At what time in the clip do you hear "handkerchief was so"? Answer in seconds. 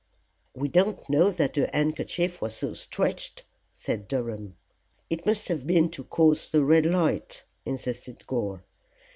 1.71-2.73